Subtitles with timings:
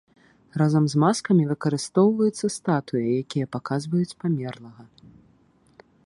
[0.59, 4.83] Разам з маскамі выкарыстоўваюцца статуі, якія паказваюць памерлага.